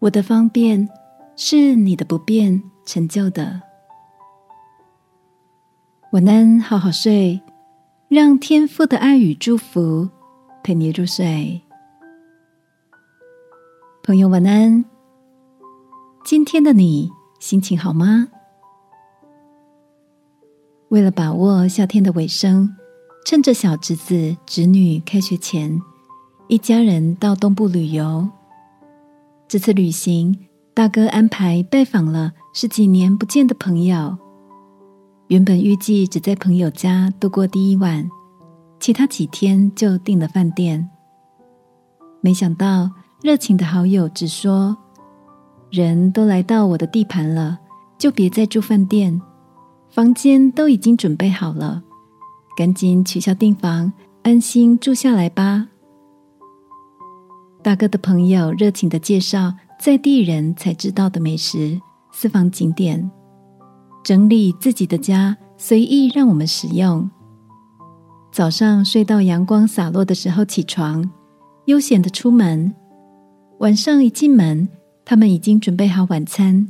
[0.00, 0.88] 我的方便
[1.36, 3.60] 是你的不便成就的。
[6.12, 7.42] 晚安，好好睡，
[8.08, 10.08] 让天父的爱与祝福
[10.64, 11.60] 陪你入睡。
[14.02, 14.86] 朋友，晚安。
[16.24, 18.28] 今天的你心情好吗？
[20.88, 22.74] 为了把握夏天的尾声，
[23.26, 25.78] 趁着小侄子侄女开学前，
[26.48, 28.26] 一家人到东部旅游。
[29.50, 30.38] 这次旅行，
[30.72, 34.16] 大哥安排拜访了十几年不见的朋友。
[35.26, 38.08] 原本预计只在朋友家度过第一晚，
[38.78, 40.88] 其他几天就订了饭店。
[42.20, 42.92] 没想到
[43.22, 44.76] 热情的好友只说
[45.68, 47.58] ：“人都来到我的地盘了，
[47.98, 49.20] 就别再住饭店。”
[49.90, 51.82] 房间都已经准备好了，
[52.56, 53.92] 赶紧取消订房，
[54.22, 55.66] 安心住下来吧。
[57.62, 61.80] 大哥的朋友热情的介绍在地人才知道的美食、
[62.12, 63.10] 私房景点，
[64.02, 67.10] 整理自己的家，随意让我们使用。
[68.32, 71.10] 早上睡到阳光洒落的时候起床，
[71.66, 72.74] 悠闲的出门。
[73.58, 74.68] 晚上一进门，
[75.04, 76.66] 他们已经准备好晚餐。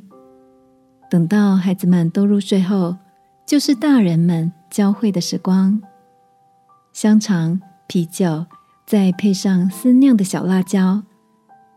[1.11, 2.97] 等到孩子们都入睡后。
[3.47, 5.83] 就是大人们交汇的时光，
[6.93, 8.47] 香肠、啤酒，
[8.91, 11.05] 再配上私酿的小辣椒，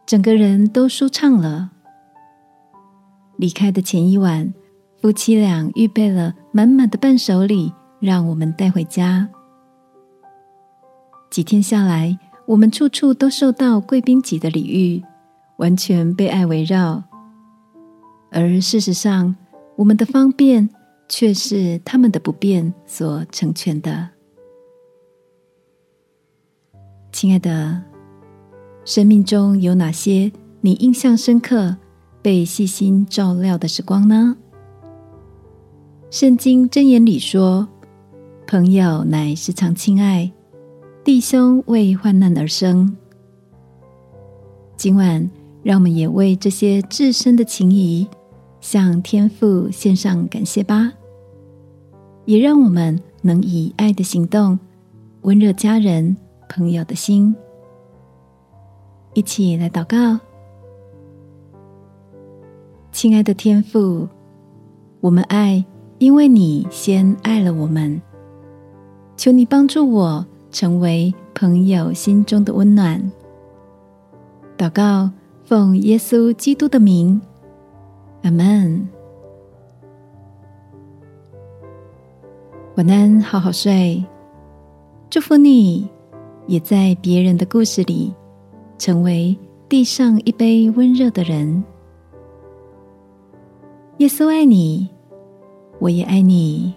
[0.04, 1.70] 整个人都舒畅了。
[3.38, 4.52] 离开的前一晚，
[5.00, 9.30] 夫妻俩预备了满满的伴手礼，让我们带回家。
[11.30, 15.04] 几天下来，我们处处都受到贵宾级的礼遇，
[15.58, 17.04] 完全被爱围绕。
[18.32, 19.36] 而事实上，
[19.76, 20.68] 我们的方便。
[21.10, 24.10] 却是他们的不便所成全的。
[27.24, 27.82] 亲爱的，
[28.84, 30.30] 生命中有哪些
[30.60, 31.78] 你印象深刻、
[32.22, 34.36] 被细心照料的时光呢？
[36.12, 37.70] 圣经箴言里说
[38.46, 40.34] ：“朋友乃时常亲爱，
[41.06, 42.94] 弟兄为患难而生。”
[44.76, 45.32] 今晚，
[45.64, 48.06] 让我们也为这些至深的情谊，
[48.60, 50.92] 向天父献上感谢吧。
[52.26, 54.60] 也让我们能以爱的行动
[55.22, 56.18] 温热家人
[56.48, 57.36] 朋友的心，
[59.14, 60.20] 一起来祷告。
[62.92, 64.08] 亲爱的天父，
[65.02, 65.64] 我们爱，
[65.98, 68.02] 因为你先爱了我们。
[69.16, 73.12] 求你帮助我成为朋友心中的温暖。
[74.58, 75.10] 祷告，
[75.44, 77.20] 奉耶稣基督的名，
[78.24, 78.88] 阿门。
[82.76, 84.04] 晚安，好好睡。
[85.10, 85.88] 祝福你，
[86.48, 88.14] 也在别人的故事里，
[88.78, 89.38] 成为
[89.70, 91.64] 地上一杯温热的人。
[93.98, 94.90] 耶稣爱你，
[95.80, 96.74] 我也爱你。